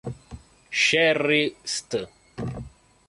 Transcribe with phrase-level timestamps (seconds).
[0.71, 2.09] Cherry St.